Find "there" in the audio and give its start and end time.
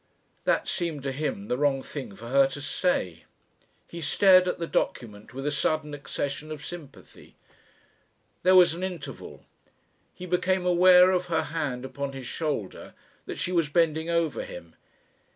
8.41-8.55